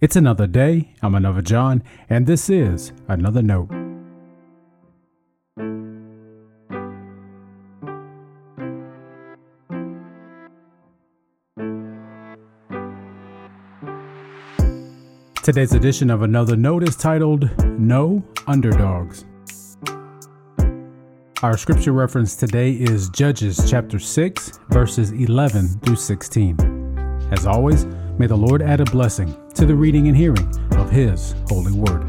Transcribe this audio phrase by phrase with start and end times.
[0.00, 0.94] It's another day.
[1.02, 3.68] I'm another John, and this is another note.
[15.42, 19.24] Today's edition of Another Note is titled No Underdogs.
[21.42, 26.56] Our scripture reference today is Judges chapter 6, verses 11 through 16.
[27.32, 27.84] As always,
[28.18, 32.04] may the Lord add a blessing to the reading and hearing of His holy word.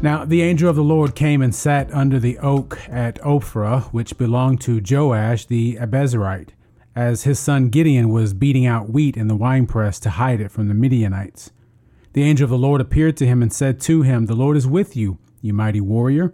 [0.00, 4.16] Now the angel of the Lord came and sat under the oak at Ophrah, which
[4.16, 6.50] belonged to Joash the Abiezrite,
[6.94, 10.68] as his son Gideon was beating out wheat in the winepress to hide it from
[10.68, 11.50] the Midianites.
[12.12, 14.68] The angel of the Lord appeared to him and said to him, The Lord is
[14.68, 16.32] with you, you mighty warrior.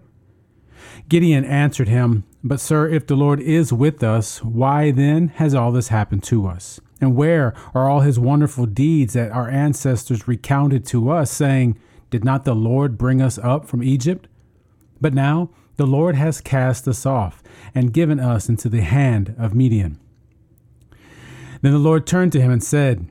[1.08, 5.72] Gideon answered him, But sir, if the Lord is with us, why then has all
[5.72, 6.80] this happened to us?
[7.00, 11.78] And where are all his wonderful deeds that our ancestors recounted to us, saying,
[12.14, 14.28] did not the Lord bring us up from Egypt?
[15.00, 17.42] But now the Lord has cast us off
[17.74, 19.98] and given us into the hand of Midian.
[21.60, 23.08] Then the Lord turned to him and said,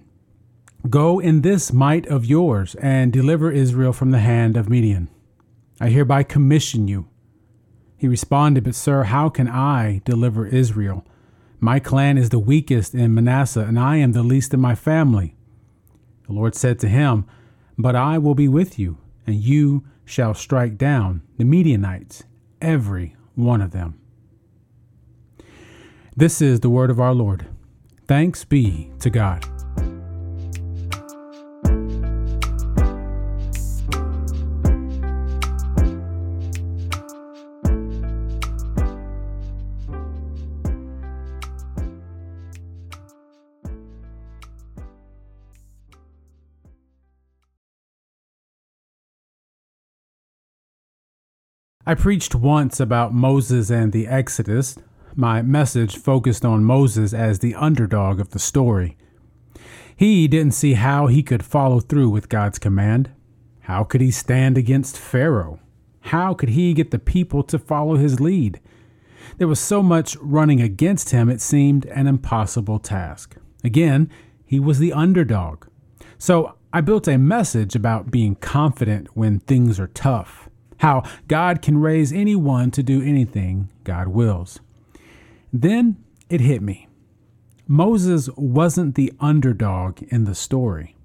[0.90, 5.10] Go in this might of yours and deliver Israel from the hand of Midian.
[5.82, 7.06] I hereby commission you.
[8.04, 11.06] He responded, But sir, how can I deliver Israel?
[11.62, 15.38] My clan is the weakest in Manasseh, and I am the least in my family.
[16.28, 17.26] The Lord said to him,
[17.78, 22.24] but I will be with you, and you shall strike down the Midianites,
[22.60, 23.98] every one of them.
[26.14, 27.48] This is the word of our Lord.
[28.06, 29.53] Thanks be to God.
[51.86, 54.78] I preached once about Moses and the Exodus.
[55.16, 58.96] My message focused on Moses as the underdog of the story.
[59.94, 63.12] He didn't see how he could follow through with God's command.
[63.64, 65.60] How could he stand against Pharaoh?
[66.00, 68.62] How could he get the people to follow his lead?
[69.38, 73.36] There was so much running against him, it seemed an impossible task.
[73.62, 74.10] Again,
[74.46, 75.66] he was the underdog.
[76.18, 80.43] So I built a message about being confident when things are tough
[80.84, 84.60] how God can raise anyone to do anything God wills.
[85.54, 85.96] Then
[86.30, 86.90] it hit me.
[87.66, 90.98] Moses wasn't the underdog in the story.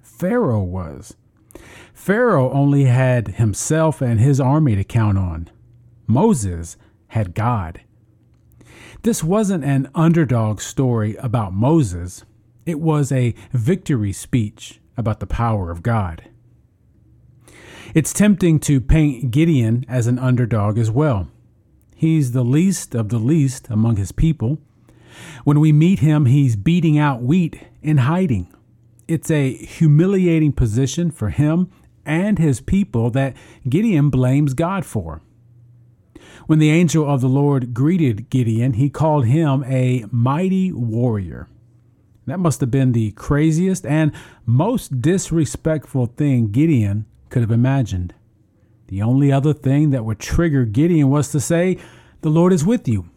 [0.00, 1.14] Pharaoh was.
[1.92, 5.50] Pharaoh only had himself and his army to count on.
[6.06, 6.78] Moses
[7.08, 7.82] had God.
[9.02, 12.24] This wasn't an underdog story about Moses,
[12.64, 16.30] it was a victory speech about the power of God.
[17.94, 21.28] It's tempting to paint Gideon as an underdog as well.
[21.94, 24.58] He's the least of the least among his people.
[25.44, 28.52] When we meet him, he's beating out wheat in hiding.
[29.08, 31.70] It's a humiliating position for him
[32.04, 33.36] and his people that
[33.68, 35.22] Gideon blames God for.
[36.46, 41.48] When the angel of the Lord greeted Gideon, he called him a mighty warrior.
[42.26, 44.12] That must have been the craziest and
[44.44, 48.14] most disrespectful thing Gideon could have imagined.
[48.88, 51.78] The only other thing that would trigger Gideon was to say,
[52.22, 53.08] The Lord is with you.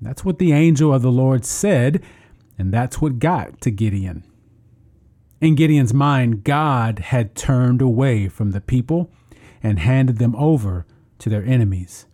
[0.00, 2.02] That's what the angel of the Lord said,
[2.58, 4.24] and that's what got to Gideon.
[5.40, 9.10] In Gideon's mind, God had turned away from the people
[9.62, 10.86] and handed them over
[11.18, 12.06] to their enemies.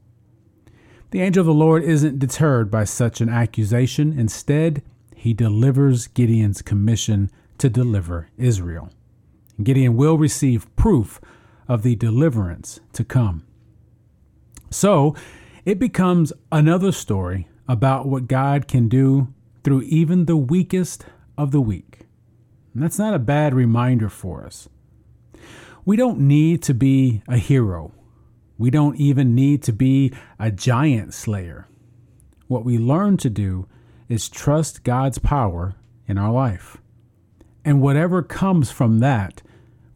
[1.11, 4.19] The angel of the Lord isn't deterred by such an accusation.
[4.19, 4.83] Instead,
[5.15, 8.91] he delivers Gideon's commission to deliver Israel.
[9.63, 11.21] Gideon will receive proof
[11.67, 13.45] of the deliverance to come.
[14.71, 15.15] So
[15.65, 19.33] it becomes another story about what God can do
[19.65, 21.05] through even the weakest
[21.37, 22.07] of the weak.
[22.73, 24.69] And that's not a bad reminder for us.
[25.85, 27.93] We don't need to be a hero.
[28.57, 31.67] We don't even need to be a giant slayer.
[32.47, 33.67] What we learn to do
[34.09, 35.75] is trust God's power
[36.07, 36.79] in our life.
[37.65, 39.43] And whatever comes from that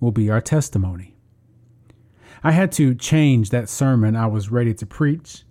[0.02, 1.14] will be our testimony.
[2.42, 5.44] I had to change that sermon I was ready to preach.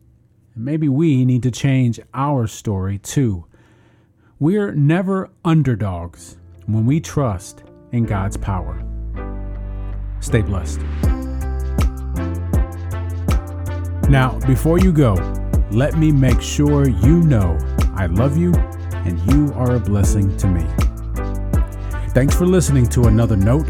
[0.54, 3.46] And maybe we need to change our story too.
[4.40, 7.64] We're never underdogs when we trust
[7.94, 8.84] in God's power.
[10.20, 10.82] Stay blessed.
[14.10, 15.14] Now, before you go,
[15.72, 17.58] let me make sure you know
[17.96, 20.66] I love you and you are a blessing to me.
[22.10, 23.70] Thanks for listening to another note.